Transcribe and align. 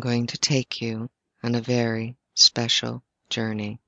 take 0.00 0.80
you 0.80 1.10
on 1.42 1.54
a 1.54 1.60
very 1.60 2.16
special 2.34 3.02
journey, 3.28 3.80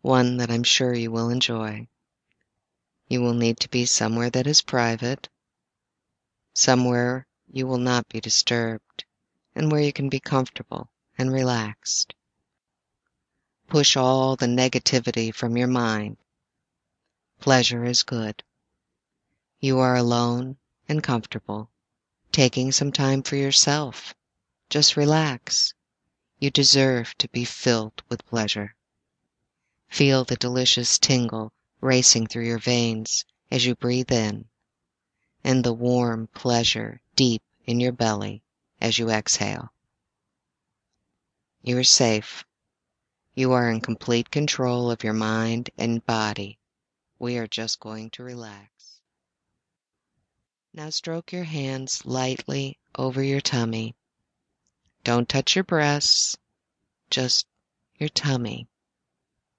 one 0.00 0.38
that 0.38 0.50
I'm 0.50 0.62
sure 0.62 0.94
you 0.94 1.10
will 1.10 1.30
enjoy. 1.30 1.88
You 3.08 3.20
will 3.20 3.34
need 3.34 3.58
to 3.60 3.68
be 3.68 3.86
somewhere 3.86 4.30
that 4.30 4.46
is 4.46 4.60
private, 4.62 5.28
somewhere 6.54 7.26
you 7.52 7.66
will 7.66 7.78
not 7.78 8.08
be 8.08 8.20
disturbed, 8.20 9.04
and 9.54 9.70
where 9.70 9.80
you 9.80 9.92
can 9.92 10.08
be 10.08 10.20
comfortable 10.20 10.88
and 11.18 11.32
relaxed. 11.32 12.14
Push 13.68 13.96
all 13.96 14.36
the 14.36 14.46
negativity 14.46 15.34
from 15.34 15.56
your 15.56 15.68
mind. 15.68 16.16
Pleasure 17.40 17.84
is 17.84 18.02
good. 18.02 18.42
You 19.60 19.78
are 19.80 19.96
alone 19.96 20.56
and 20.88 21.02
comfortable, 21.02 21.70
taking 22.32 22.72
some 22.72 22.92
time 22.92 23.22
for 23.22 23.36
yourself. 23.36 24.14
Just 24.70 24.96
relax. 24.96 25.74
You 26.38 26.52
deserve 26.52 27.18
to 27.18 27.28
be 27.28 27.44
filled 27.44 28.04
with 28.08 28.24
pleasure. 28.24 28.76
Feel 29.88 30.22
the 30.22 30.36
delicious 30.36 30.96
tingle 30.96 31.52
racing 31.80 32.28
through 32.28 32.44
your 32.44 32.60
veins 32.60 33.24
as 33.50 33.66
you 33.66 33.74
breathe 33.74 34.12
in, 34.12 34.44
and 35.42 35.64
the 35.64 35.72
warm 35.72 36.28
pleasure 36.28 37.02
deep 37.16 37.42
in 37.64 37.80
your 37.80 37.90
belly 37.90 38.44
as 38.80 38.96
you 38.96 39.10
exhale. 39.10 39.72
You 41.62 41.76
are 41.78 41.84
safe. 41.84 42.44
You 43.34 43.50
are 43.50 43.68
in 43.68 43.80
complete 43.80 44.30
control 44.30 44.92
of 44.92 45.02
your 45.02 45.14
mind 45.14 45.70
and 45.78 46.06
body. 46.06 46.60
We 47.18 47.38
are 47.38 47.48
just 47.48 47.80
going 47.80 48.10
to 48.10 48.22
relax. 48.22 49.00
Now 50.72 50.90
stroke 50.90 51.32
your 51.32 51.42
hands 51.42 52.06
lightly 52.06 52.78
over 52.94 53.20
your 53.20 53.40
tummy. 53.40 53.96
Don't 55.02 55.28
touch 55.28 55.56
your 55.56 55.64
breasts, 55.64 56.36
just 57.08 57.46
your 57.98 58.08
tummy. 58.08 58.68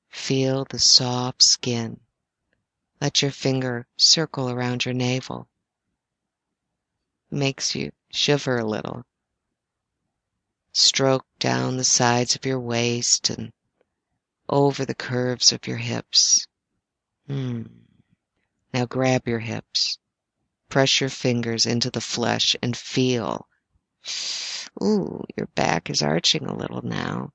Feel 0.09 0.65
the 0.65 0.79
soft 0.79 1.41
skin. 1.41 1.99
Let 2.99 3.21
your 3.21 3.31
finger 3.31 3.87
circle 3.97 4.49
around 4.49 4.85
your 4.85 4.93
navel. 4.93 5.47
Makes 7.31 7.75
you 7.75 7.91
shiver 8.11 8.57
a 8.57 8.65
little. 8.65 9.05
Stroke 10.73 11.25
down 11.39 11.77
the 11.77 11.83
sides 11.83 12.35
of 12.35 12.45
your 12.45 12.59
waist 12.59 13.29
and 13.29 13.51
over 14.47 14.85
the 14.85 14.95
curves 14.95 15.51
of 15.51 15.65
your 15.65 15.77
hips. 15.77 16.45
Hmm. 17.27 17.63
Now 18.73 18.85
grab 18.85 19.27
your 19.27 19.39
hips. 19.39 19.97
Press 20.69 21.01
your 21.01 21.09
fingers 21.09 21.65
into 21.65 21.89
the 21.89 22.01
flesh 22.01 22.55
and 22.61 22.75
feel. 22.75 23.47
Ooh, 24.81 25.23
your 25.37 25.47
back 25.47 25.89
is 25.89 26.01
arching 26.01 26.45
a 26.45 26.55
little 26.55 26.81
now, 26.81 27.33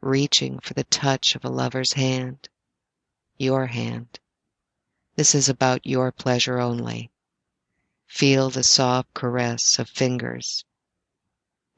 reaching 0.00 0.58
for 0.58 0.74
the 0.74 0.84
touch 0.84 1.36
of 1.36 1.44
a 1.44 1.50
lover's 1.50 1.92
hand. 1.92 2.48
Your 3.36 3.66
hand. 3.66 4.18
This 5.16 5.34
is 5.34 5.48
about 5.48 5.86
your 5.86 6.12
pleasure 6.12 6.58
only. 6.58 7.10
Feel 8.06 8.50
the 8.50 8.62
soft 8.62 9.12
caress 9.14 9.78
of 9.78 9.88
fingers 9.88 10.64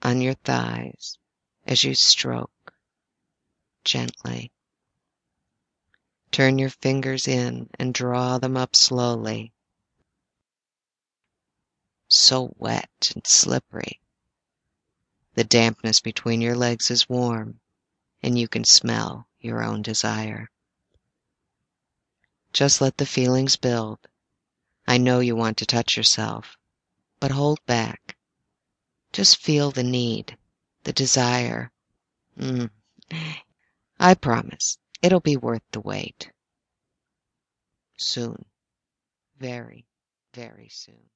on 0.03 0.21
your 0.21 0.35
thighs 0.35 1.19
as 1.67 1.85
you 1.85 1.95
stroke 1.95 2.73
gently. 3.85 4.51
Turn 6.31 6.59
your 6.59 6.71
fingers 6.71 7.29
in 7.29 7.69
and 7.79 7.93
draw 7.93 8.39
them 8.39 8.57
up 8.57 8.75
slowly. 8.75 9.53
So 12.09 12.55
wet 12.59 13.13
and 13.15 13.27
slippery. 13.27 14.02
The 15.43 15.49
dampness 15.49 15.99
between 16.01 16.41
your 16.41 16.55
legs 16.55 16.89
is 16.89 17.09
warm, 17.09 17.59
and 18.23 18.39
you 18.39 18.47
can 18.47 18.63
smell 18.63 19.27
your 19.41 19.61
own 19.61 19.83
desire. 19.83 20.49
Just 22.53 22.81
let 22.81 22.97
the 22.97 23.07
feelings 23.07 23.57
build. 23.57 23.99
I 24.87 24.99
know 24.99 25.19
you 25.19 25.35
want 25.35 25.57
to 25.57 25.67
touch 25.67 25.97
yourself, 25.97 26.57
but 27.19 27.33
hold 27.33 27.59
back. 27.67 28.17
Just 29.13 29.39
feel 29.39 29.73
the 29.73 29.83
need, 29.83 30.39
the 30.85 30.93
desire. 30.93 31.73
Mm. 32.39 32.71
I 33.99 34.15
promise 34.15 34.79
it'll 35.03 35.19
be 35.19 35.37
worth 35.37 35.65
the 35.73 35.81
wait. 35.81 36.31
Soon. 37.97 38.45
Very, 39.41 39.87
very 40.35 40.69
soon. 40.69 41.11